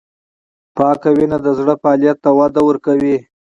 پاکه 0.77 1.09
وینه 1.17 1.37
د 1.45 1.47
زړه 1.57 1.73
فعالیت 1.81 2.17
ته 2.23 2.29
وده 2.37 2.61
ورکوي. 2.65 3.17